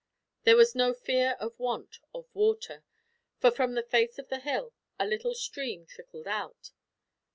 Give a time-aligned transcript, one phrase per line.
[0.45, 2.83] There was no fear of want of water,
[3.37, 6.71] for from the face of the hill a little stream trickled out.